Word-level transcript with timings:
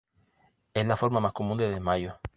Es 0.73 0.83
la 0.87 0.97
forma 0.97 1.19
más 1.19 1.31
común 1.31 1.59
de 1.59 1.69
desmayo. 1.69 2.15